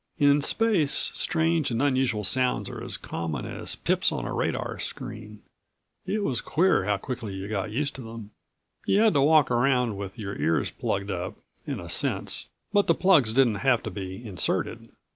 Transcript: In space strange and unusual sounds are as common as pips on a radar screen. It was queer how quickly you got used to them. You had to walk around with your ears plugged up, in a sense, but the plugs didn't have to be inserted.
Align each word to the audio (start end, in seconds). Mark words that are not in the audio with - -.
In 0.17 0.41
space 0.41 1.11
strange 1.13 1.69
and 1.69 1.79
unusual 1.79 2.23
sounds 2.23 2.67
are 2.71 2.83
as 2.83 2.97
common 2.97 3.45
as 3.45 3.75
pips 3.75 4.11
on 4.11 4.25
a 4.25 4.33
radar 4.33 4.79
screen. 4.79 5.43
It 6.07 6.23
was 6.23 6.41
queer 6.41 6.85
how 6.85 6.97
quickly 6.97 7.35
you 7.35 7.47
got 7.47 7.69
used 7.69 7.93
to 7.97 8.01
them. 8.01 8.31
You 8.87 9.01
had 9.01 9.13
to 9.13 9.21
walk 9.21 9.51
around 9.51 9.97
with 9.97 10.17
your 10.17 10.35
ears 10.41 10.71
plugged 10.71 11.11
up, 11.11 11.35
in 11.67 11.79
a 11.79 11.87
sense, 11.87 12.47
but 12.73 12.87
the 12.87 12.95
plugs 12.95 13.31
didn't 13.31 13.57
have 13.61 13.83
to 13.83 13.91
be 13.91 14.25
inserted. 14.25 14.89